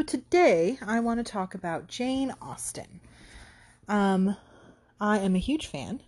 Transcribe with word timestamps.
So 0.00 0.04
today 0.04 0.78
I 0.80 0.98
want 1.00 1.20
to 1.20 1.30
talk 1.30 1.54
about 1.54 1.86
Jane 1.86 2.32
Austen. 2.40 3.00
Um, 3.86 4.34
I 4.98 5.18
am 5.18 5.34
a 5.34 5.38
huge 5.38 5.66
fan, 5.66 6.00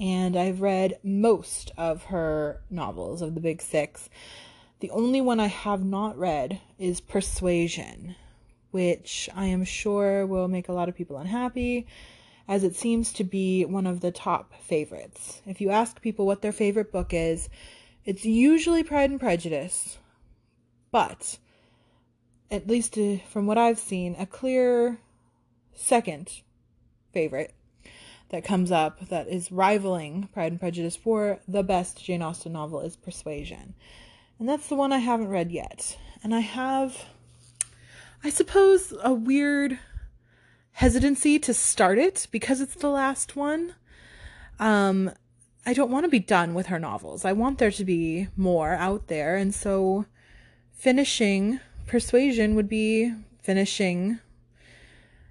and 0.00 0.36
I've 0.36 0.60
read 0.60 0.98
most 1.04 1.70
of 1.78 2.02
her 2.06 2.60
novels 2.70 3.22
of 3.22 3.36
the 3.36 3.40
big 3.40 3.62
six. 3.62 4.10
The 4.80 4.90
only 4.90 5.20
one 5.20 5.38
I 5.38 5.46
have 5.46 5.84
not 5.84 6.18
read 6.18 6.60
is 6.76 7.00
Persuasion, 7.00 8.16
which 8.72 9.30
I 9.32 9.44
am 9.44 9.62
sure 9.64 10.26
will 10.26 10.48
make 10.48 10.68
a 10.68 10.72
lot 10.72 10.88
of 10.88 10.96
people 10.96 11.16
unhappy, 11.16 11.86
as 12.48 12.64
it 12.64 12.74
seems 12.74 13.12
to 13.12 13.22
be 13.22 13.64
one 13.64 13.86
of 13.86 14.00
the 14.00 14.10
top 14.10 14.54
favorites. 14.60 15.40
If 15.46 15.60
you 15.60 15.70
ask 15.70 16.02
people 16.02 16.26
what 16.26 16.42
their 16.42 16.50
favorite 16.50 16.90
book 16.90 17.14
is, 17.14 17.48
it's 18.04 18.24
usually 18.24 18.82
Pride 18.82 19.10
and 19.10 19.20
Prejudice, 19.20 19.98
but 20.90 21.38
at 22.50 22.66
least 22.66 22.96
uh, 22.98 23.16
from 23.30 23.46
what 23.46 23.58
I've 23.58 23.78
seen, 23.78 24.16
a 24.18 24.26
clear 24.26 24.98
second 25.74 26.42
favorite 27.12 27.54
that 28.30 28.44
comes 28.44 28.72
up 28.72 29.08
that 29.08 29.28
is 29.28 29.52
rivaling 29.52 30.28
Pride 30.32 30.52
and 30.52 30.60
Prejudice 30.60 30.96
for 30.96 31.38
the 31.46 31.62
best 31.62 32.04
Jane 32.04 32.22
Austen 32.22 32.52
novel 32.52 32.80
is 32.80 32.96
Persuasion. 32.96 33.74
And 34.38 34.48
that's 34.48 34.68
the 34.68 34.74
one 34.74 34.92
I 34.92 34.98
haven't 34.98 35.28
read 35.28 35.50
yet. 35.50 35.96
And 36.22 36.34
I 36.34 36.40
have, 36.40 37.06
I 38.24 38.30
suppose, 38.30 38.92
a 39.02 39.12
weird 39.12 39.78
hesitancy 40.72 41.38
to 41.38 41.54
start 41.54 41.98
it 41.98 42.26
because 42.30 42.60
it's 42.60 42.74
the 42.74 42.90
last 42.90 43.36
one. 43.36 43.74
Um, 44.58 45.10
I 45.64 45.72
don't 45.72 45.90
want 45.90 46.04
to 46.04 46.10
be 46.10 46.18
done 46.18 46.54
with 46.54 46.66
her 46.66 46.78
novels. 46.78 47.24
I 47.24 47.32
want 47.32 47.58
there 47.58 47.70
to 47.70 47.84
be 47.84 48.28
more 48.36 48.74
out 48.74 49.06
there. 49.06 49.36
And 49.36 49.54
so 49.54 50.06
finishing 50.72 51.60
Persuasion 51.86 52.54
would 52.54 52.68
be 52.68 53.12
finishing 53.42 54.18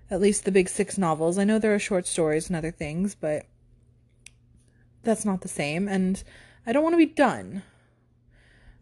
at 0.09 0.21
least 0.21 0.45
the 0.45 0.51
big 0.51 0.69
six 0.69 0.97
novels. 0.97 1.37
I 1.37 1.43
know 1.43 1.59
there 1.59 1.75
are 1.75 1.79
short 1.79 2.07
stories 2.07 2.47
and 2.47 2.55
other 2.55 2.71
things, 2.71 3.15
but 3.15 3.45
that's 5.03 5.25
not 5.25 5.41
the 5.41 5.47
same. 5.47 5.87
And 5.87 6.23
I 6.65 6.71
don't 6.71 6.83
want 6.83 6.93
to 6.93 6.97
be 6.97 7.05
done. 7.05 7.63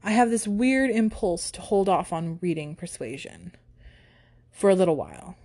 I 0.04 0.12
have 0.12 0.30
this 0.30 0.48
weird 0.48 0.90
impulse 0.90 1.50
to 1.52 1.62
hold 1.62 1.88
off 1.88 2.12
on 2.12 2.38
reading 2.42 2.76
Persuasion 2.76 3.54
for 4.52 4.70
a 4.70 4.76
little 4.76 4.96
while. 4.96 5.36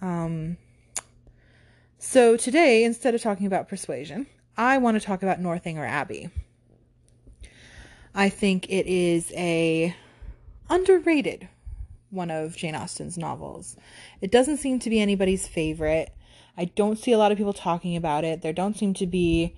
Um, 0.00 0.56
so 1.98 2.36
today, 2.36 2.84
instead 2.84 3.14
of 3.14 3.22
talking 3.22 3.46
about 3.46 3.68
Persuasion, 3.68 4.26
I 4.56 4.78
want 4.78 5.00
to 5.00 5.06
talk 5.06 5.22
about 5.22 5.40
Northanger 5.40 5.84
Abbey. 5.84 6.30
I 8.14 8.28
think 8.28 8.68
it 8.68 8.86
is 8.86 9.32
a 9.34 9.96
underrated 10.72 11.48
one 12.08 12.30
of 12.30 12.56
Jane 12.56 12.74
Austen's 12.74 13.18
novels. 13.18 13.76
It 14.22 14.30
doesn't 14.30 14.56
seem 14.56 14.78
to 14.80 14.90
be 14.90 15.00
anybody's 15.00 15.46
favorite. 15.46 16.14
I 16.56 16.64
don't 16.64 16.98
see 16.98 17.12
a 17.12 17.18
lot 17.18 17.30
of 17.30 17.38
people 17.38 17.52
talking 17.52 17.94
about 17.94 18.24
it. 18.24 18.40
There 18.40 18.54
don't 18.54 18.76
seem 18.76 18.94
to 18.94 19.06
be 19.06 19.54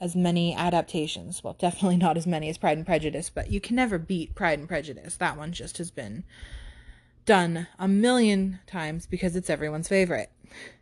as 0.00 0.16
many 0.16 0.54
adaptations. 0.54 1.44
Well, 1.44 1.54
definitely 1.58 1.98
not 1.98 2.16
as 2.16 2.26
many 2.26 2.48
as 2.48 2.58
Pride 2.58 2.76
and 2.76 2.86
Prejudice, 2.86 3.30
but 3.30 3.50
you 3.50 3.60
can 3.60 3.76
never 3.76 3.96
beat 3.96 4.34
Pride 4.34 4.58
and 4.58 4.68
Prejudice. 4.68 5.16
That 5.16 5.36
one 5.36 5.52
just 5.52 5.78
has 5.78 5.92
been 5.92 6.24
done 7.26 7.68
a 7.78 7.86
million 7.86 8.58
times 8.66 9.06
because 9.06 9.36
it's 9.36 9.50
everyone's 9.50 9.88
favorite. 9.88 10.30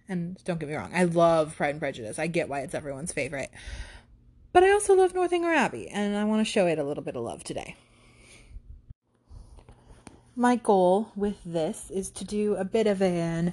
And 0.08 0.42
don't 0.44 0.58
get 0.58 0.70
me 0.70 0.76
wrong, 0.76 0.92
I 0.94 1.04
love 1.04 1.56
Pride 1.56 1.70
and 1.70 1.80
Prejudice. 1.80 2.18
I 2.18 2.26
get 2.26 2.48
why 2.48 2.60
it's 2.60 2.74
everyone's 2.74 3.12
favorite. 3.12 3.50
But 4.54 4.64
I 4.64 4.72
also 4.72 4.94
love 4.94 5.14
Northanger 5.14 5.52
Abbey, 5.52 5.88
and 5.88 6.16
I 6.16 6.24
want 6.24 6.40
to 6.40 6.50
show 6.50 6.66
it 6.66 6.78
a 6.78 6.84
little 6.84 7.04
bit 7.04 7.16
of 7.16 7.22
love 7.22 7.44
today 7.44 7.76
my 10.38 10.54
goal 10.54 11.10
with 11.16 11.36
this 11.44 11.90
is 11.90 12.10
to 12.10 12.24
do 12.24 12.54
a 12.54 12.64
bit 12.64 12.86
of 12.86 13.02
an 13.02 13.52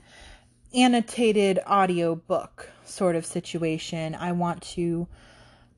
annotated 0.72 1.59
audio 1.66 2.13
book 2.13 2.69
sort 2.85 3.16
of 3.16 3.25
situation. 3.25 4.13
I 4.13 4.34
want 4.34 4.62
to 4.73 5.07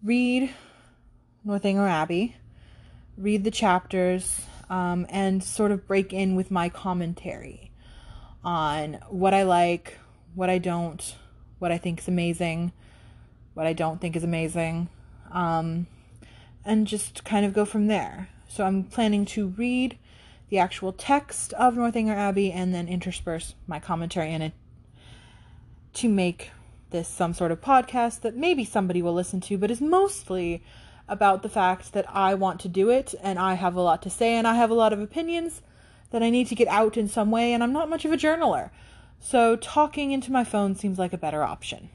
read 0.04 0.54
Northanger 1.46 1.88
Abbey, 1.88 2.36
read 3.18 3.46
the 3.46 3.52
chapters, 3.52 4.42
um, 4.70 5.06
and 5.10 5.42
sort 5.42 5.72
of 5.72 5.88
break 5.88 6.12
in 6.12 6.36
with 6.36 6.52
my 6.52 6.68
commentary 6.68 7.72
on 8.44 8.96
what 9.08 9.34
I 9.34 9.44
like, 9.44 9.98
what 10.36 10.50
I 10.50 10.58
don't, 10.58 11.16
what 11.60 11.72
I 11.72 11.78
think 11.78 12.00
is 12.00 12.10
amazing, 12.10 12.74
what 13.54 13.66
I 13.66 13.72
don't 13.72 14.02
think 14.02 14.18
is 14.18 14.26
amazing, 14.26 14.90
um, 15.32 15.88
and 16.66 16.86
just 16.86 17.24
kind 17.24 17.46
of 17.46 17.54
go 17.54 17.64
from 17.64 17.88
there. 17.88 18.28
So 18.50 18.66
I'm 18.66 18.84
planning 18.84 19.24
to 19.28 19.48
read 19.48 19.98
the 20.50 20.58
actual 20.60 20.94
text 20.94 21.54
of 21.54 21.76
Northanger 21.76 22.14
Abbey 22.14 22.52
and 22.52 22.74
then 22.74 22.88
intersperse 22.88 23.56
my 23.68 23.80
commentary 23.80 24.32
in 24.34 24.42
it 24.42 24.54
to 25.94 26.08
make 26.08 26.52
this 26.90 27.08
some 27.08 27.34
sort 27.34 27.52
of 27.52 27.60
podcast 27.60 28.22
that 28.22 28.36
maybe 28.36 28.64
somebody 28.64 29.02
will 29.02 29.14
listen 29.14 29.42
to, 29.42 29.58
but 29.58 29.72
is 29.72 29.82
mostly 29.82 30.64
about 31.10 31.42
the 31.42 31.50
fact 31.50 31.94
that 31.94 32.06
I 32.10 32.34
want 32.34 32.60
to 32.62 32.70
do 32.70 32.90
it 32.90 33.14
and 33.22 33.40
I 33.40 33.56
have 33.56 33.76
a 33.76 33.82
lot 33.82 34.02
to 34.04 34.10
say 34.10 34.36
and 34.36 34.48
I 34.48 34.56
have 34.56 34.70
a 34.70 34.76
lot 34.76 34.94
of 34.94 35.02
opinions 35.02 35.62
that 36.12 36.24
I 36.24 36.30
need 36.30 36.48
to 36.48 36.56
get 36.56 36.68
out 36.70 36.96
in 36.96 37.10
some 37.10 37.32
way, 37.32 37.52
and 37.52 37.62
I'm 37.62 37.74
not 37.74 37.90
much 37.90 38.06
of 38.06 38.14
a 38.14 38.18
journaler. 38.18 38.70
So 39.20 39.56
talking 39.58 40.12
into 40.12 40.32
my 40.32 40.44
phone 40.44 40.76
seems 40.76 40.98
like 40.98 41.12
a 41.14 41.18
better 41.18 41.44
option. 41.44 41.90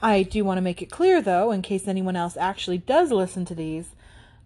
I 0.00 0.22
do 0.22 0.44
want 0.44 0.58
to 0.58 0.62
make 0.62 0.82
it 0.82 0.90
clear, 0.90 1.20
though, 1.20 1.50
in 1.50 1.62
case 1.62 1.86
anyone 1.86 2.16
else 2.16 2.36
actually 2.36 2.78
does 2.78 3.10
listen 3.10 3.44
to 3.46 3.54
these, 3.54 3.94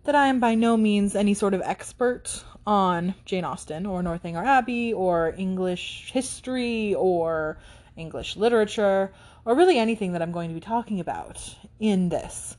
that 0.09 0.15
I 0.15 0.29
am 0.29 0.41
by 0.41 0.55
no 0.55 0.75
means 0.79 1.15
any 1.15 1.35
sort 1.35 1.53
of 1.53 1.61
expert 1.61 2.43
on 2.67 3.15
Jane 3.27 3.45
Austen 3.45 3.85
or 3.85 4.03
Northanger 4.03 4.43
Abbey 4.43 4.95
or 4.95 5.35
English 5.37 6.11
history 6.15 6.95
or 6.95 7.59
English 7.95 8.35
literature 8.35 9.13
or 9.45 9.55
really 9.55 9.77
anything 9.77 10.13
that 10.13 10.23
I'm 10.23 10.33
going 10.33 10.49
to 10.49 10.55
be 10.55 10.63
talking 10.63 10.99
about 10.99 11.55
in 11.79 12.09
this. 12.09 12.57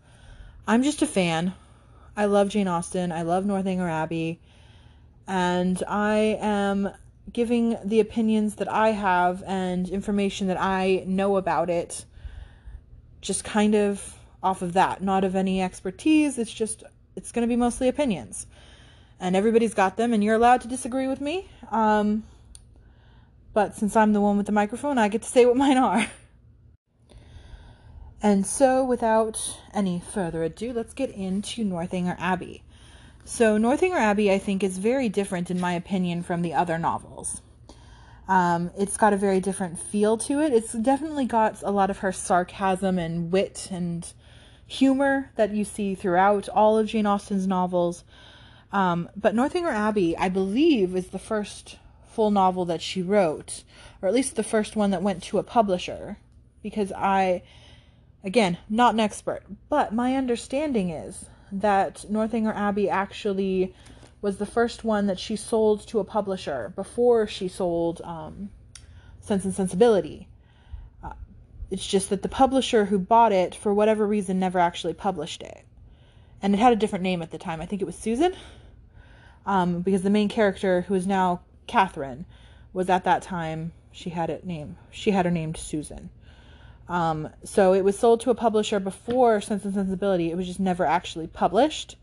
I'm 0.68 0.84
just 0.84 1.02
a 1.02 1.08
fan. 1.08 1.54
I 2.16 2.26
love 2.26 2.50
Jane 2.50 2.68
Austen. 2.68 3.12
I 3.12 3.24
love 3.24 3.48
Northanger 3.48 3.90
Abbey. 3.90 4.40
And 5.28 5.82
I 5.88 6.38
am 6.40 6.92
giving 7.34 7.78
the 7.84 8.00
opinions 8.00 8.58
that 8.58 8.72
I 8.72 8.90
have 8.90 9.42
and 9.48 9.90
information 9.90 10.50
that 10.50 10.62
I 10.62 11.04
know 11.08 11.36
about 11.36 11.72
it 11.72 12.06
just 13.22 13.44
kind 13.44 13.74
of 13.74 14.14
off 14.44 14.62
of 14.62 14.74
that, 14.74 15.02
not 15.02 15.24
of 15.24 15.36
any 15.36 15.64
expertise. 15.64 16.38
It's 16.38 16.54
just 16.54 16.84
it's 17.20 17.34
going 17.34 17.48
to 17.48 17.52
be 17.52 17.58
mostly 17.58 17.90
opinions. 17.90 18.48
And 19.20 19.36
everybody's 19.36 19.74
got 19.74 19.98
them, 19.98 20.14
and 20.14 20.24
you're 20.24 20.36
allowed 20.36 20.62
to 20.62 20.68
disagree 20.70 21.08
with 21.08 21.20
me. 21.20 21.50
Um, 21.70 22.24
but 23.54 23.76
since 23.76 23.96
I'm 23.98 24.14
the 24.14 24.22
one 24.22 24.38
with 24.38 24.46
the 24.46 24.54
microphone, 24.54 24.98
I 24.98 25.10
get 25.10 25.24
to 25.24 25.28
say 25.28 25.46
what 25.46 25.58
mine 25.58 25.78
are. 25.78 26.08
And 28.22 28.46
so, 28.46 28.84
without 28.84 29.40
any 29.74 30.02
further 30.02 30.44
ado, 30.44 30.74
let's 30.74 30.94
get 30.94 31.10
into 31.10 31.64
Northanger 31.64 32.18
Abbey. 32.20 32.64
So, 33.24 33.58
Northanger 33.58 33.96
Abbey, 33.96 34.30
I 34.30 34.38
think, 34.38 34.62
is 34.62 34.78
very 34.78 35.08
different, 35.08 35.50
in 35.50 35.58
my 35.58 35.72
opinion, 35.72 36.24
from 36.24 36.42
the 36.42 36.54
other 36.54 36.78
novels. 36.78 37.42
Um, 38.28 38.72
it's 38.78 38.98
got 38.98 39.14
a 39.14 39.18
very 39.18 39.40
different 39.40 39.80
feel 39.80 40.18
to 40.18 40.42
it. 40.42 40.52
It's 40.52 40.74
definitely 40.74 41.26
got 41.26 41.64
a 41.64 41.72
lot 41.72 41.90
of 41.90 42.00
her 42.00 42.12
sarcasm 42.12 43.00
and 43.00 43.32
wit 43.32 43.70
and 43.72 44.12
humor 44.70 45.32
that 45.36 45.52
you 45.52 45.66
see 45.66 45.96
throughout 45.96 46.48
all 46.50 46.78
of 46.78 46.88
Jane 46.88 47.08
Austen's 47.08 47.48
novels. 47.48 48.04
Um, 48.72 49.10
but 49.16 49.34
Northanger 49.34 49.72
Abbey, 49.72 50.16
I 50.16 50.30
believe, 50.30 50.96
is 50.96 51.08
the 51.08 51.20
first 51.20 51.78
full 52.08 52.30
novel 52.30 52.66
that 52.66 52.82
she 52.82 53.02
wrote, 53.02 53.64
or 54.02 54.08
at 54.08 54.14
least 54.14 54.36
the 54.36 54.44
first 54.44 54.76
one 54.76 54.92
that 54.92 55.02
went 55.02 55.24
to 55.24 55.40
a 55.40 55.44
publisher. 55.44 56.18
Because 56.62 56.92
I, 56.92 57.42
again, 58.24 58.58
not 58.70 58.94
an 58.94 59.00
expert, 59.00 59.44
but 59.70 59.94
my 59.94 60.16
understanding 60.16 60.92
is 60.92 61.26
that 61.52 62.06
Northanger 62.10 62.54
Abbey 62.54 62.90
actually 62.90 63.74
was 64.22 64.38
the 64.38 64.46
first 64.46 64.84
one 64.84 65.08
that 65.08 65.20
she 65.20 65.36
sold 65.36 65.88
to 65.88 66.00
a 66.00 66.04
publisher 66.04 66.74
before 66.76 67.26
she 67.26 67.48
sold 67.48 68.02
um, 68.04 68.50
Sense 69.20 69.46
and 69.46 69.54
Sensibility. 69.54 70.28
It's 71.72 71.86
just 71.86 72.10
that 72.10 72.22
the 72.22 72.30
publisher 72.30 72.86
who 72.86 72.98
bought 72.98 73.32
it, 73.32 73.54
for 73.54 73.74
whatever 73.74 74.08
reason, 74.08 74.40
never 74.40 74.60
actually 74.60 74.94
published 74.94 75.44
it. 75.44 75.66
And 76.42 76.54
it 76.54 76.58
had 76.58 76.74
a 76.74 76.78
different 76.78 77.04
name 77.04 77.22
at 77.22 77.32
the 77.32 77.38
time. 77.38 77.62
I 77.62 77.66
think 77.66 77.82
it 77.82 77.86
was 77.86 77.96
Susan. 77.96 78.34
Um, 79.46 79.82
because 79.82 80.02
the 80.02 80.10
main 80.10 80.30
character, 80.30 80.82
who 80.82 80.96
is 80.96 81.08
now 81.08 81.42
Catherine, 81.68 82.26
was 82.74 82.90
at 82.90 83.04
that 83.04 83.22
time, 83.22 83.72
she 83.92 84.10
had 84.10 84.30
it 84.30 84.46
name. 84.46 84.78
She 84.92 85.12
had 85.12 85.26
her 85.26 85.32
named 85.32 85.58
Susan. 85.58 86.10
Um, 86.88 87.30
so 87.44 87.74
it 87.74 87.84
was 87.84 87.98
sold 87.98 88.22
to 88.22 88.32
a 88.32 88.36
publisher 88.36 88.80
before 88.80 89.42
Sense 89.42 89.66
and 89.66 89.74
Sensibility. 89.74 90.32
It 90.32 90.38
was 90.38 90.48
just 90.48 90.60
never 90.60 90.86
actually 90.86 91.28
published. 91.28 91.98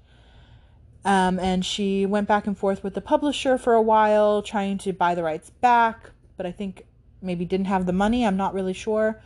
Um, 1.04 1.38
and 1.38 1.64
she 1.64 2.04
went 2.06 2.28
back 2.28 2.46
and 2.46 2.58
forth 2.58 2.82
with 2.82 2.94
the 2.94 3.00
publisher 3.00 3.58
for 3.58 3.74
a 3.74 3.82
while, 3.82 4.42
trying 4.42 4.78
to 4.78 4.92
buy 4.92 5.14
the 5.14 5.22
rights 5.22 5.50
back, 5.50 6.10
but 6.36 6.46
I 6.46 6.52
think 6.52 6.84
maybe 7.22 7.44
didn't 7.44 7.66
have 7.66 7.86
the 7.86 7.92
money. 7.92 8.26
I'm 8.26 8.36
not 8.36 8.54
really 8.54 8.72
sure. 8.72 9.20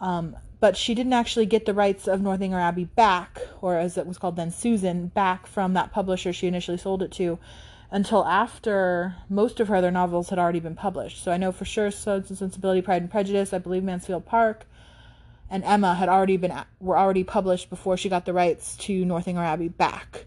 Um, 0.00 0.36
but 0.60 0.76
she 0.76 0.94
didn't 0.94 1.12
actually 1.12 1.46
get 1.46 1.66
the 1.66 1.74
rights 1.74 2.08
of 2.08 2.20
Northanger 2.20 2.58
Abbey 2.58 2.84
back, 2.84 3.40
or 3.60 3.78
as 3.78 3.96
it 3.96 4.06
was 4.06 4.18
called 4.18 4.36
then, 4.36 4.50
Susan, 4.50 5.06
back 5.08 5.46
from 5.46 5.74
that 5.74 5.92
publisher 5.92 6.32
she 6.32 6.46
initially 6.48 6.78
sold 6.78 7.02
it 7.02 7.12
to 7.12 7.38
until 7.90 8.24
after 8.26 9.16
most 9.30 9.60
of 9.60 9.68
her 9.68 9.76
other 9.76 9.90
novels 9.90 10.28
had 10.28 10.38
already 10.38 10.60
been 10.60 10.74
published. 10.74 11.22
So 11.22 11.32
I 11.32 11.36
know 11.36 11.52
for 11.52 11.64
sure 11.64 11.90
Sense 11.90 12.28
and 12.28 12.38
Sensibility, 12.38 12.82
Pride 12.82 13.02
and 13.02 13.10
Prejudice, 13.10 13.52
I 13.52 13.58
believe 13.58 13.82
Mansfield 13.82 14.26
Park, 14.26 14.66
and 15.48 15.64
Emma 15.64 15.94
had 15.94 16.08
already 16.08 16.36
been 16.36 16.52
were 16.80 16.98
already 16.98 17.24
published 17.24 17.70
before 17.70 17.96
she 17.96 18.10
got 18.10 18.26
the 18.26 18.34
rights 18.34 18.76
to 18.76 19.04
Northanger 19.04 19.42
Abbey 19.42 19.68
back. 19.68 20.26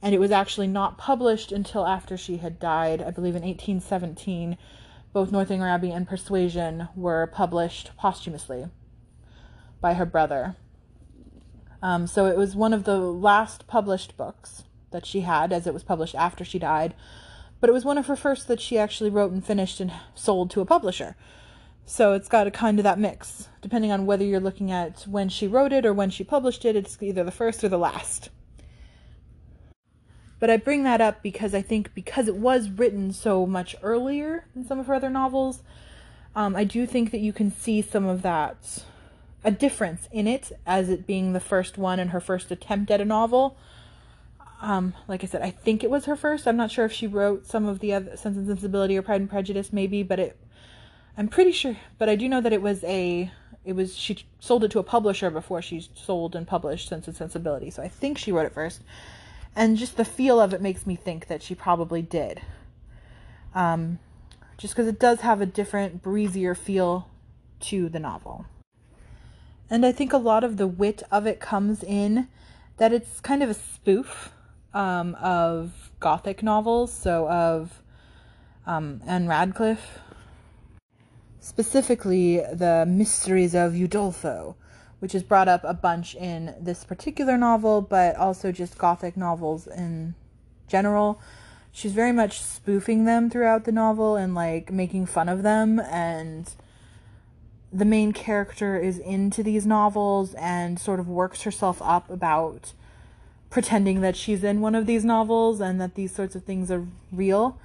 And 0.00 0.14
it 0.14 0.18
was 0.18 0.30
actually 0.30 0.68
not 0.68 0.98
published 0.98 1.50
until 1.50 1.86
after 1.86 2.16
she 2.16 2.36
had 2.36 2.60
died, 2.60 3.00
I 3.00 3.10
believe 3.10 3.34
in 3.34 3.42
1817. 3.42 4.56
Both 5.12 5.32
Northanger 5.32 5.68
Abbey 5.68 5.90
and 5.90 6.06
Persuasion 6.06 6.88
were 6.94 7.26
published 7.26 7.90
posthumously 7.96 8.66
by 9.82 9.92
her 9.94 10.06
brother. 10.06 10.56
Um, 11.82 12.06
so 12.06 12.24
it 12.24 12.38
was 12.38 12.56
one 12.56 12.72
of 12.72 12.84
the 12.84 12.96
last 12.96 13.66
published 13.66 14.16
books 14.16 14.62
that 14.92 15.04
she 15.04 15.20
had, 15.20 15.52
as 15.52 15.66
it 15.66 15.74
was 15.74 15.82
published 15.82 16.14
after 16.14 16.44
she 16.44 16.58
died. 16.58 16.94
But 17.60 17.68
it 17.68 17.74
was 17.74 17.84
one 17.84 17.98
of 17.98 18.06
her 18.06 18.16
first 18.16 18.48
that 18.48 18.60
she 18.60 18.78
actually 18.78 19.10
wrote 19.10 19.32
and 19.32 19.44
finished 19.44 19.80
and 19.80 19.92
sold 20.14 20.50
to 20.52 20.60
a 20.60 20.64
publisher. 20.64 21.16
So 21.84 22.12
it's 22.12 22.28
got 22.28 22.46
a 22.46 22.50
kind 22.50 22.78
of 22.78 22.84
that 22.84 22.98
mix. 22.98 23.48
Depending 23.60 23.92
on 23.92 24.06
whether 24.06 24.24
you're 24.24 24.40
looking 24.40 24.70
at 24.70 25.02
when 25.02 25.28
she 25.28 25.46
wrote 25.46 25.72
it 25.72 25.84
or 25.84 25.92
when 25.92 26.10
she 26.10 26.24
published 26.24 26.64
it, 26.64 26.76
it's 26.76 26.96
either 27.02 27.24
the 27.24 27.30
first 27.30 27.62
or 27.62 27.68
the 27.68 27.78
last. 27.78 28.30
But 30.38 30.50
I 30.50 30.56
bring 30.56 30.82
that 30.84 31.00
up 31.00 31.22
because 31.22 31.54
I 31.54 31.62
think 31.62 31.94
because 31.94 32.26
it 32.26 32.34
was 32.34 32.68
written 32.68 33.12
so 33.12 33.46
much 33.46 33.76
earlier 33.82 34.44
than 34.54 34.64
some 34.64 34.80
of 34.80 34.86
her 34.86 34.94
other 34.94 35.10
novels, 35.10 35.62
um, 36.34 36.56
I 36.56 36.64
do 36.64 36.84
think 36.86 37.12
that 37.12 37.20
you 37.20 37.32
can 37.32 37.52
see 37.52 37.80
some 37.80 38.06
of 38.06 38.22
that, 38.22 38.84
a 39.44 39.50
difference 39.50 40.08
in 40.12 40.26
it 40.26 40.52
as 40.66 40.88
it 40.88 41.06
being 41.06 41.32
the 41.32 41.40
first 41.40 41.76
one 41.78 41.98
and 41.98 42.10
her 42.10 42.20
first 42.20 42.50
attempt 42.50 42.90
at 42.90 43.00
a 43.00 43.04
novel 43.04 43.56
um, 44.62 44.94
like 45.08 45.24
I 45.24 45.26
said, 45.26 45.42
I 45.42 45.50
think 45.50 45.82
it 45.82 45.90
was 45.90 46.04
her 46.04 46.14
first. 46.14 46.46
I'm 46.46 46.56
not 46.56 46.70
sure 46.70 46.84
if 46.84 46.92
she 46.92 47.08
wrote 47.08 47.46
some 47.46 47.66
of 47.66 47.80
the 47.80 47.92
other 47.92 48.16
Sense 48.16 48.36
and 48.36 48.46
Sensibility 48.46 48.96
or 48.96 49.02
Pride 49.02 49.20
and 49.20 49.28
Prejudice, 49.28 49.72
maybe, 49.72 50.04
but 50.04 50.20
it. 50.20 50.38
I'm 51.18 51.28
pretty 51.28 51.52
sure, 51.52 51.76
but 51.98 52.08
I 52.08 52.14
do 52.14 52.28
know 52.28 52.40
that 52.40 52.52
it 52.52 52.62
was 52.62 52.82
a. 52.84 53.30
It 53.64 53.74
was 53.74 53.96
she 53.96 54.24
sold 54.40 54.64
it 54.64 54.70
to 54.70 54.78
a 54.78 54.84
publisher 54.84 55.30
before 55.30 55.62
she 55.62 55.86
sold 55.94 56.34
and 56.36 56.46
published 56.46 56.88
Sense 56.88 57.08
and 57.08 57.16
Sensibility, 57.16 57.70
so 57.70 57.82
I 57.82 57.88
think 57.88 58.18
she 58.18 58.30
wrote 58.30 58.46
it 58.46 58.54
first. 58.54 58.82
And 59.54 59.76
just 59.76 59.96
the 59.96 60.04
feel 60.04 60.40
of 60.40 60.54
it 60.54 60.62
makes 60.62 60.86
me 60.86 60.94
think 60.94 61.26
that 61.26 61.42
she 61.42 61.54
probably 61.54 62.00
did. 62.00 62.40
Um, 63.54 63.98
just 64.56 64.74
because 64.74 64.86
it 64.86 64.98
does 64.98 65.20
have 65.20 65.40
a 65.40 65.46
different, 65.46 66.02
breezier 66.02 66.54
feel 66.54 67.08
to 67.60 67.88
the 67.88 67.98
novel. 67.98 68.46
And 69.72 69.86
I 69.86 69.92
think 69.92 70.12
a 70.12 70.18
lot 70.18 70.44
of 70.44 70.58
the 70.58 70.66
wit 70.66 71.02
of 71.10 71.26
it 71.26 71.40
comes 71.40 71.82
in 71.82 72.28
that 72.76 72.92
it's 72.92 73.20
kind 73.20 73.42
of 73.42 73.48
a 73.48 73.54
spoof 73.54 74.30
um, 74.74 75.14
of 75.14 75.90
Gothic 75.98 76.42
novels, 76.42 76.92
so 76.92 77.26
of 77.26 77.82
um, 78.66 79.00
Ann 79.06 79.28
Radcliffe, 79.28 79.98
specifically 81.40 82.36
the 82.52 82.84
Mysteries 82.86 83.54
of 83.54 83.72
Udolpho, 83.72 84.56
which 84.98 85.14
is 85.14 85.22
brought 85.22 85.48
up 85.48 85.64
a 85.64 85.72
bunch 85.72 86.14
in 86.16 86.54
this 86.60 86.84
particular 86.84 87.38
novel, 87.38 87.80
but 87.80 88.14
also 88.16 88.52
just 88.52 88.76
Gothic 88.76 89.16
novels 89.16 89.66
in 89.66 90.14
general. 90.68 91.18
She's 91.72 91.92
very 91.92 92.12
much 92.12 92.42
spoofing 92.42 93.06
them 93.06 93.30
throughout 93.30 93.64
the 93.64 93.72
novel 93.72 94.16
and 94.16 94.34
like 94.34 94.70
making 94.70 95.06
fun 95.06 95.30
of 95.30 95.42
them 95.42 95.80
and 95.80 96.46
the 97.72 97.84
main 97.84 98.12
character 98.12 98.76
is 98.76 98.98
into 98.98 99.42
these 99.42 99.66
novels 99.66 100.34
and 100.34 100.78
sort 100.78 101.00
of 101.00 101.08
works 101.08 101.42
herself 101.42 101.80
up 101.82 102.10
about 102.10 102.74
pretending 103.48 104.00
that 104.00 104.16
she's 104.16 104.44
in 104.44 104.60
one 104.60 104.74
of 104.74 104.86
these 104.86 105.04
novels 105.04 105.60
and 105.60 105.80
that 105.80 105.94
these 105.94 106.14
sorts 106.14 106.34
of 106.34 106.44
things 106.44 106.70
are 106.70 106.86
real. 107.10 107.58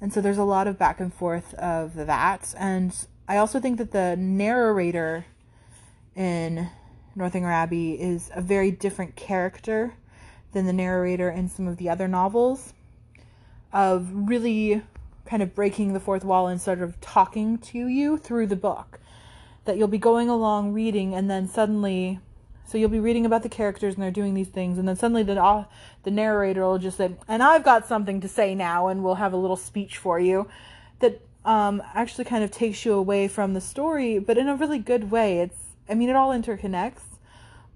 And 0.00 0.12
so 0.12 0.20
there's 0.20 0.38
a 0.38 0.44
lot 0.44 0.66
of 0.66 0.78
back 0.78 1.00
and 1.00 1.12
forth 1.12 1.54
of 1.54 1.94
that. 1.94 2.54
And 2.58 2.94
I 3.26 3.38
also 3.38 3.58
think 3.58 3.78
that 3.78 3.92
the 3.92 4.16
narrator 4.16 5.24
in 6.14 6.68
Northanger 7.14 7.50
Abbey 7.50 8.00
is 8.00 8.30
a 8.34 8.42
very 8.42 8.70
different 8.70 9.16
character 9.16 9.94
than 10.52 10.66
the 10.66 10.72
narrator 10.72 11.30
in 11.30 11.48
some 11.48 11.66
of 11.66 11.78
the 11.78 11.88
other 11.88 12.06
novels, 12.06 12.74
of 13.72 14.08
really 14.12 14.82
kind 15.24 15.42
of 15.42 15.54
breaking 15.54 15.92
the 15.92 16.00
fourth 16.00 16.24
wall 16.24 16.48
and 16.48 16.60
sort 16.60 16.80
of 16.80 17.00
talking 17.00 17.58
to 17.58 17.86
you 17.86 18.18
through 18.18 18.46
the 18.46 18.56
book. 18.56 19.00
That 19.64 19.78
you'll 19.78 19.88
be 19.88 19.98
going 19.98 20.28
along 20.28 20.72
reading, 20.72 21.14
and 21.14 21.30
then 21.30 21.48
suddenly 21.48 22.20
so 22.66 22.78
you'll 22.78 22.88
be 22.88 23.00
reading 23.00 23.26
about 23.26 23.42
the 23.42 23.48
characters 23.48 23.94
and 23.94 24.02
they're 24.02 24.10
doing 24.10 24.34
these 24.34 24.48
things, 24.48 24.78
and 24.78 24.88
then 24.88 24.96
suddenly 24.96 25.22
the 25.22 25.42
uh, 25.42 25.64
the 26.02 26.10
narrator 26.10 26.62
will 26.62 26.78
just 26.78 26.96
say, 26.96 27.14
"And 27.28 27.42
I've 27.42 27.64
got 27.64 27.86
something 27.86 28.20
to 28.20 28.28
say 28.28 28.54
now," 28.54 28.88
and 28.88 29.04
we'll 29.04 29.16
have 29.16 29.32
a 29.32 29.36
little 29.36 29.56
speech 29.56 29.98
for 29.98 30.18
you 30.18 30.48
that 31.00 31.20
um, 31.44 31.82
actually 31.94 32.24
kind 32.24 32.42
of 32.42 32.50
takes 32.50 32.84
you 32.84 32.94
away 32.94 33.28
from 33.28 33.52
the 33.54 33.60
story, 33.60 34.18
but 34.18 34.38
in 34.38 34.48
a 34.48 34.56
really 34.56 34.78
good 34.78 35.10
way. 35.10 35.40
It's 35.40 35.58
I 35.88 35.94
mean, 35.94 36.08
it 36.08 36.16
all 36.16 36.30
interconnects, 36.30 37.18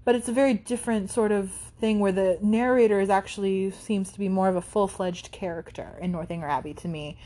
but 0.03 0.15
it's 0.15 0.27
a 0.27 0.33
very 0.33 0.55
different 0.55 1.11
sort 1.11 1.31
of 1.31 1.51
thing 1.79 1.99
where 1.99 2.11
the 2.11 2.39
narrator 2.41 2.99
is 2.99 3.09
actually 3.09 3.71
seems 3.71 4.11
to 4.11 4.19
be 4.19 4.27
more 4.27 4.49
of 4.49 4.55
a 4.55 4.61
full 4.61 4.87
fledged 4.87 5.31
character 5.31 5.97
in 6.01 6.11
Northanger 6.11 6.47
Abbey 6.47 6.73
to 6.73 6.87
me 6.87 7.17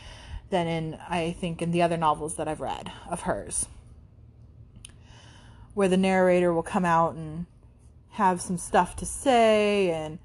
than 0.49 0.67
in 0.67 0.99
I 1.09 1.31
think 1.31 1.61
in 1.61 1.71
the 1.71 1.81
other 1.81 1.97
novels 1.97 2.35
that 2.35 2.47
I've 2.47 2.61
read 2.61 2.91
of 3.09 3.21
hers 3.21 3.67
where 5.73 5.87
the 5.87 5.97
narrator 5.97 6.53
will 6.53 6.63
come 6.63 6.85
out 6.85 7.15
and 7.15 7.45
have 8.11 8.41
some 8.41 8.57
stuff 8.57 8.95
to 8.95 9.05
say 9.05 9.91
and 9.91 10.19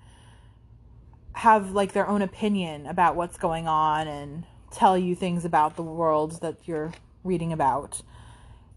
have 1.33 1.71
like 1.71 1.93
their 1.93 2.07
own 2.07 2.21
opinion 2.21 2.87
about 2.87 3.17
what's 3.17 3.39
going 3.39 3.67
on 3.67 4.07
and 4.07 4.45
tell 4.71 4.99
you 4.99 5.15
things 5.15 5.45
about 5.45 5.77
the 5.77 5.83
world 5.83 6.41
that 6.43 6.57
you're 6.67 6.93
reading 7.25 7.53
about 7.53 8.03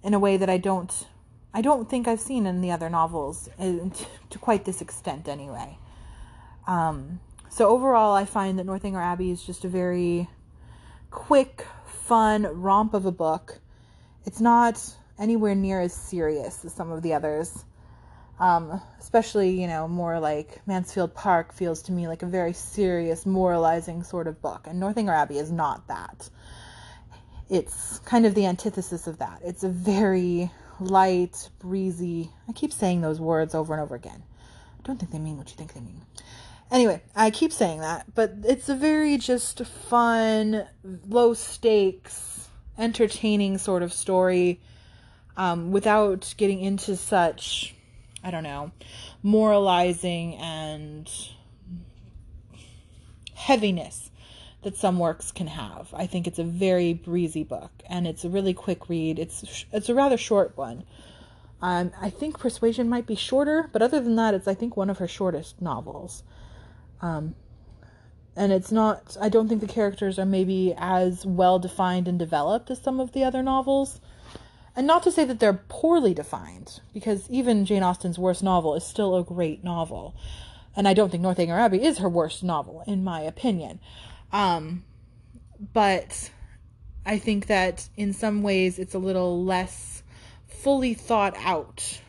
in 0.04 0.14
a 0.14 0.20
way 0.20 0.38
that 0.38 0.50
I 0.50 0.58
don't 0.58 1.08
I 1.54 1.62
don't 1.62 1.90
think 1.90 2.08
I've 2.08 2.22
seen 2.22 2.46
in 2.46 2.62
the 2.62 2.72
other 2.72 2.90
novels 2.90 3.50
to 3.60 4.40
quite 4.40 4.64
this 4.64 4.82
extent 4.82 5.28
anyway. 5.28 5.78
Um, 6.66 7.20
so 7.50 7.68
overall, 7.68 8.16
I 8.16 8.24
find 8.24 8.58
that 8.58 8.66
Northanger 8.66 9.02
Abbey 9.02 9.32
is 9.32 9.44
just 9.44 9.66
a 9.66 9.68
very 9.68 10.30
quick, 11.10 11.68
fun 11.86 12.44
romp 12.44 12.94
of 12.94 13.06
a 13.06 13.12
book. 13.12 13.60
It's 14.26 14.40
not 14.40 14.96
anywhere 15.22 15.56
near 15.56 15.80
as 15.80 15.94
serious 15.94 16.66
as 16.66 16.74
some 16.74 16.92
of 16.92 17.04
the 17.04 17.14
others. 17.14 17.64
Um, 18.40 18.82
especially, 19.00 19.62
you 19.62 19.68
know, 19.68 19.88
more 19.88 20.20
like 20.20 20.66
Mansfield 20.66 21.14
Park 21.14 21.54
feels 21.54 21.84
to 21.84 21.92
me 21.92 22.08
like 22.08 22.24
a 22.24 22.26
very 22.26 22.54
serious, 22.54 23.24
moralizing 23.24 24.02
sort 24.02 24.28
of 24.28 24.42
book. 24.42 24.66
And 24.68 24.80
Northanger 24.80 25.14
Abbey 25.14 25.38
is 25.38 25.52
not 25.52 25.88
that. 25.88 26.28
It's 27.50 28.00
kind 28.00 28.26
of 28.26 28.34
the 28.34 28.48
antithesis 28.48 29.06
of 29.06 29.20
that. 29.20 29.42
It's 29.46 29.64
a 29.64 29.70
very 29.70 30.50
light, 30.80 31.50
breezy. 31.60 32.32
I 32.50 32.54
keep 32.54 32.74
saying 32.74 33.02
those 33.02 33.20
words 33.20 33.54
over 33.54 33.74
and 33.74 33.82
over 33.82 33.94
again. 33.94 34.24
I 34.80 34.88
don't 34.88 34.98
think 34.98 35.12
they 35.12 35.20
mean 35.20 35.38
what 35.38 35.52
you 35.52 35.56
think 35.56 35.74
they 35.74 35.82
mean. 35.82 36.02
Anyway, 36.72 37.04
I 37.16 37.30
keep 37.30 37.52
saying 37.52 37.82
that, 37.82 38.16
but 38.16 38.34
it's 38.44 38.70
a 38.70 38.76
very 38.76 39.18
just 39.18 39.64
fun, 39.66 40.66
low 41.08 41.36
stakes, 41.36 42.48
entertaining 42.78 43.60
sort 43.60 43.84
of 43.84 43.94
story 43.94 44.62
um, 45.38 45.72
without 45.72 46.34
getting 46.38 46.62
into 46.62 46.96
such 46.96 47.76
I 48.24 48.30
don't 48.30 48.44
know, 48.44 48.72
moralizing 49.24 50.36
and 50.36 51.10
heaviness 53.34 54.12
that 54.62 54.78
some 54.78 55.00
works 55.00 55.32
can 55.32 55.48
have. 55.48 55.92
I 55.94 56.06
think 56.06 56.28
it's 56.28 56.38
a 56.38 56.44
very 56.44 56.94
breezy 56.94 57.44
book 57.44 57.72
and 57.90 58.06
it's 58.06 58.24
a 58.24 58.30
really 58.30 58.54
quick 58.54 58.90
read. 58.90 59.18
It's 59.18 59.66
it's 59.72 59.90
a 59.90 59.96
rather 59.96 60.18
short 60.18 60.56
one. 60.56 60.84
Um, 61.64 61.92
I 62.00 62.10
think 62.10 62.40
Persuasion 62.40 62.90
might 62.90 63.08
be 63.08 63.16
shorter, 63.16 63.70
but 63.72 63.82
other 63.82 64.00
than 64.00 64.16
that, 64.16 64.34
it's 64.34 64.48
I 64.48 64.54
think 64.54 64.78
one 64.78 64.90
of 64.90 65.00
her 65.00 65.08
shortest 65.08 65.62
novels. 65.62 66.24
Um, 67.02 67.36
and 68.36 68.52
it's 68.52 68.72
not. 68.72 69.18
I 69.20 69.30
don't 69.30 69.48
think 69.50 69.62
the 69.62 69.68
characters 69.68 70.20
are 70.20 70.26
maybe 70.26 70.74
as 70.78 71.26
well 71.26 71.60
defined 71.60 72.08
and 72.08 72.18
developed 72.18 72.70
as 72.70 72.82
some 72.82 73.00
of 73.00 73.12
the 73.12 73.24
other 73.24 73.42
novels. 73.44 74.00
And 74.76 74.88
not 74.88 75.04
to 75.04 75.12
say 75.12 75.26
that 75.26 75.40
they're 75.40 75.62
poorly 75.68 76.14
defined, 76.14 76.80
because 76.94 77.30
even 77.30 77.66
Jane 77.66 77.84
Austen's 77.84 78.18
worst 78.18 78.42
novel 78.42 78.76
is 78.76 78.86
still 78.86 79.18
a 79.18 79.24
great 79.24 79.64
novel. 79.64 80.16
And 80.76 80.88
I 80.88 80.94
don't 80.94 81.10
think 81.10 81.24
Northanger 81.24 81.58
Abbey 81.60 81.84
is 81.84 81.98
her 81.98 82.08
worst 82.08 82.44
novel, 82.44 82.84
in 82.88 83.04
my 83.04 83.20
opinion. 83.20 83.82
Um, 84.32 84.86
but 85.74 86.32
I 87.06 87.18
think 87.18 87.48
that 87.48 87.90
in 87.98 88.14
some 88.14 88.44
ways 88.44 88.80
it's 88.80 88.94
a 88.94 89.00
little 89.00 89.44
less 89.44 90.04
fully 90.48 90.94
thought 90.94 91.36
out, 91.40 92.00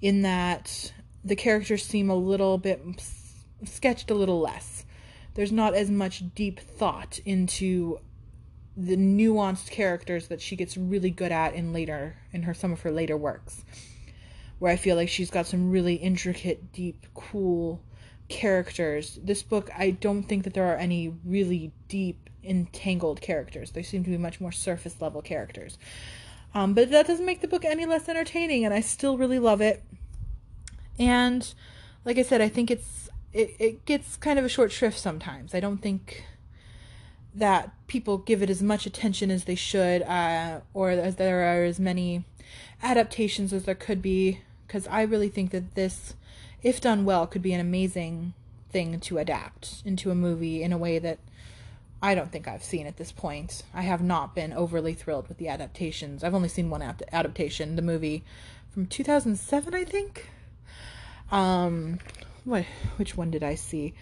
in 0.00 0.22
that 0.22 0.92
the 1.22 1.36
characters 1.36 1.84
seem 1.84 2.08
a 2.08 2.14
little 2.14 2.56
bit 2.56 2.80
sketched 3.64 4.10
a 4.10 4.14
little 4.14 4.40
less. 4.40 4.86
There's 5.34 5.52
not 5.52 5.74
as 5.74 5.90
much 5.90 6.22
deep 6.34 6.58
thought 6.58 7.18
into 7.26 7.98
the 8.76 8.96
nuanced 8.96 9.70
characters 9.70 10.28
that 10.28 10.40
she 10.40 10.56
gets 10.56 10.76
really 10.76 11.10
good 11.10 11.32
at 11.32 11.54
in 11.54 11.72
later 11.72 12.16
in 12.32 12.42
her 12.42 12.54
some 12.54 12.72
of 12.72 12.80
her 12.82 12.90
later 12.90 13.16
works 13.16 13.64
where 14.58 14.72
i 14.72 14.76
feel 14.76 14.96
like 14.96 15.08
she's 15.08 15.30
got 15.30 15.46
some 15.46 15.70
really 15.70 15.94
intricate 15.94 16.72
deep 16.72 17.06
cool 17.14 17.82
characters. 18.30 19.18
This 19.22 19.42
book, 19.42 19.68
I 19.76 19.90
don't 19.90 20.22
think 20.22 20.44
that 20.44 20.54
there 20.54 20.64
are 20.64 20.76
any 20.76 21.12
really 21.24 21.72
deep, 21.88 22.30
entangled 22.42 23.20
characters. 23.20 23.72
They 23.72 23.82
seem 23.82 24.02
to 24.04 24.10
be 24.10 24.16
much 24.16 24.40
more 24.40 24.52
surface 24.52 24.98
level 25.00 25.20
characters. 25.20 25.76
Um, 26.54 26.72
but 26.72 26.90
that 26.90 27.06
doesn't 27.06 27.26
make 27.26 27.42
the 27.42 27.48
book 27.48 27.64
any 27.64 27.84
less 27.84 28.08
entertaining, 28.08 28.64
and 28.64 28.72
I 28.72 28.80
still 28.80 29.18
really 29.18 29.38
love 29.38 29.60
it. 29.60 29.84
And 30.98 31.52
like 32.04 32.16
I 32.16 32.22
said, 32.22 32.40
I 32.40 32.48
think 32.48 32.70
it's 32.70 33.10
it, 33.32 33.54
it 33.58 33.84
gets 33.84 34.16
kind 34.16 34.38
of 34.38 34.44
a 34.44 34.48
short 34.48 34.72
shrift 34.72 34.98
sometimes. 34.98 35.54
I 35.54 35.60
don't 35.60 35.78
think 35.78 36.24
that 37.34 37.70
people 37.86 38.18
give 38.18 38.42
it 38.42 38.50
as 38.50 38.62
much 38.62 38.86
attention 38.86 39.30
as 39.30 39.44
they 39.44 39.54
should, 39.54 40.02
uh, 40.02 40.60
or 40.74 40.90
as 40.90 41.16
there 41.16 41.42
are 41.42 41.64
as 41.64 41.78
many 41.78 42.24
adaptations 42.82 43.52
as 43.52 43.64
there 43.64 43.74
could 43.74 44.02
be. 44.02 44.40
Because 44.66 44.86
I 44.88 45.02
really 45.02 45.28
think 45.28 45.50
that 45.50 45.74
this, 45.74 46.14
if 46.62 46.80
done 46.80 47.04
well, 47.04 47.26
could 47.26 47.42
be 47.42 47.52
an 47.52 47.60
amazing 47.60 48.34
thing 48.70 49.00
to 49.00 49.18
adapt 49.18 49.82
into 49.84 50.10
a 50.10 50.14
movie 50.14 50.62
in 50.62 50.72
a 50.72 50.78
way 50.78 50.98
that 50.98 51.18
I 52.02 52.14
don't 52.14 52.32
think 52.32 52.48
I've 52.48 52.64
seen 52.64 52.86
at 52.86 52.96
this 52.96 53.12
point. 53.12 53.62
I 53.74 53.82
have 53.82 54.02
not 54.02 54.34
been 54.34 54.52
overly 54.52 54.94
thrilled 54.94 55.28
with 55.28 55.38
the 55.38 55.48
adaptations. 55.48 56.24
I've 56.24 56.34
only 56.34 56.48
seen 56.48 56.70
one 56.70 56.82
adaptation, 56.82 57.76
the 57.76 57.82
movie 57.82 58.24
from 58.70 58.86
2007, 58.86 59.74
I 59.74 59.84
think. 59.84 60.30
Um, 61.30 61.98
what? 62.44 62.64
Which 62.96 63.16
one 63.16 63.30
did 63.30 63.42
I 63.42 63.54
see? 63.54 63.94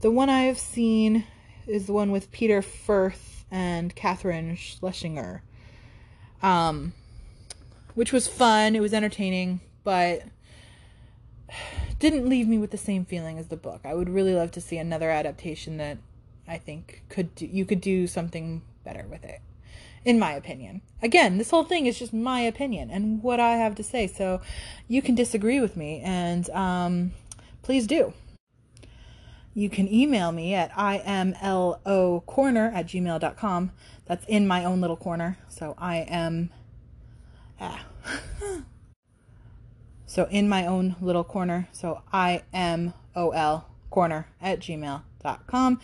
The 0.00 0.10
one 0.10 0.28
I 0.28 0.42
have 0.42 0.58
seen 0.58 1.24
is 1.66 1.86
the 1.86 1.92
one 1.92 2.10
with 2.10 2.32
Peter 2.32 2.62
Firth 2.62 3.44
and 3.50 3.94
Katharine 3.94 4.56
Schlesinger. 4.56 5.42
Um, 6.42 6.92
which 7.96 8.12
was 8.12 8.28
fun. 8.28 8.76
It 8.76 8.80
was 8.80 8.94
entertaining, 8.94 9.60
but 9.82 10.22
didn't 11.98 12.28
leave 12.28 12.46
me 12.46 12.58
with 12.58 12.70
the 12.70 12.78
same 12.78 13.04
feeling 13.04 13.38
as 13.38 13.48
the 13.48 13.56
book. 13.56 13.80
I 13.84 13.94
would 13.94 14.08
really 14.08 14.34
love 14.34 14.52
to 14.52 14.60
see 14.60 14.76
another 14.76 15.10
adaptation 15.10 15.78
that 15.78 15.98
I 16.46 16.58
think 16.58 17.02
could 17.08 17.34
do, 17.34 17.46
you 17.46 17.64
could 17.64 17.80
do 17.80 18.06
something 18.06 18.62
better 18.84 19.04
with 19.10 19.24
it. 19.24 19.40
In 20.04 20.20
my 20.20 20.32
opinion. 20.32 20.82
Again, 21.02 21.38
this 21.38 21.50
whole 21.50 21.64
thing 21.64 21.86
is 21.86 21.98
just 21.98 22.12
my 22.12 22.40
opinion 22.40 22.90
and 22.90 23.22
what 23.22 23.40
I 23.40 23.56
have 23.56 23.74
to 23.76 23.82
say. 23.82 24.06
So 24.06 24.40
you 24.86 25.02
can 25.02 25.16
disagree 25.16 25.58
with 25.58 25.76
me 25.76 26.00
and 26.04 26.48
um, 26.50 27.12
please 27.62 27.88
do. 27.88 28.12
You 29.56 29.70
can 29.70 29.90
email 29.90 30.32
me 30.32 30.52
at 30.52 30.70
imlocorner 30.72 32.74
at 32.74 32.86
gmail.com. 32.88 33.72
That's 34.04 34.26
in 34.26 34.46
my 34.46 34.66
own 34.66 34.82
little 34.82 34.98
corner. 34.98 35.38
So 35.48 35.74
I 35.78 36.06
am. 36.10 36.50
Ah. 37.58 37.86
so 40.06 40.28
in 40.30 40.46
my 40.46 40.66
own 40.66 40.96
little 41.00 41.24
corner. 41.24 41.68
So 41.72 42.02
I 42.12 42.42
M 42.52 42.92
O 43.14 43.30
L 43.30 43.66
corner 43.88 44.28
at 44.42 44.60
gmail.com. 44.60 45.80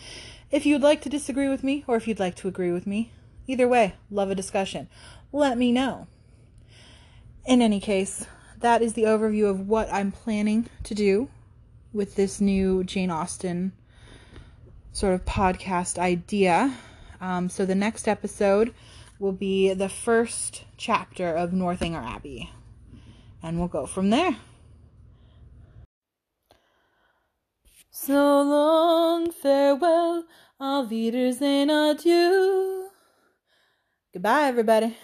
If 0.51 0.67
you'd 0.67 0.83
like 0.83 1.01
to 1.01 1.09
disagree 1.09 1.49
with 1.49 1.63
me 1.63 1.83
or 1.87 1.95
if 1.95 2.07
you'd 2.07 2.19
like 2.19 2.35
to 2.35 2.47
agree 2.47 2.71
with 2.71 2.85
me, 2.85 3.11
either 3.47 3.67
way, 3.67 3.95
love 4.11 4.29
a 4.29 4.35
discussion. 4.35 4.87
Let 5.31 5.57
me 5.57 5.71
know. 5.71 6.05
In 7.47 7.59
any 7.59 7.79
case, 7.79 8.27
that 8.59 8.83
is 8.83 8.93
the 8.93 9.05
overview 9.05 9.49
of 9.49 9.67
what 9.67 9.91
I'm 9.91 10.11
planning 10.11 10.69
to 10.83 10.93
do 10.93 11.29
with 11.93 12.15
this 12.15 12.41
new 12.41 12.83
Jane 12.83 13.11
Austen 13.11 13.71
sort 14.91 15.13
of 15.13 15.25
podcast 15.25 15.97
idea. 15.97 16.73
Um, 17.21 17.49
so 17.49 17.65
the 17.65 17.75
next 17.75 18.07
episode 18.07 18.73
will 19.19 19.31
be 19.31 19.73
the 19.73 19.89
first 19.89 20.63
chapter 20.77 21.33
of 21.33 21.53
Northanger 21.53 22.01
Abbey, 22.01 22.51
and 23.41 23.57
we'll 23.57 23.67
go 23.67 23.85
from 23.85 24.09
there. 24.09 24.35
So 27.91 28.41
long, 28.41 29.31
farewell, 29.31 30.25
auf 30.59 30.89
Wiedersehen, 30.89 31.69
adieu. 31.69 32.89
Goodbye, 34.11 34.47
everybody. 34.47 34.97